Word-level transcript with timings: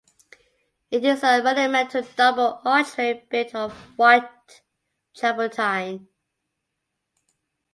It 0.89 1.05
is 1.05 1.21
a 1.21 1.43
monumental 1.43 2.01
double 2.15 2.59
archway 2.65 3.23
built 3.29 3.53
of 3.53 3.71
white 3.99 4.27
travertine. 5.15 6.07